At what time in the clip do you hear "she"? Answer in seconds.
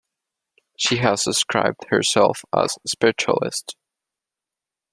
0.79-0.97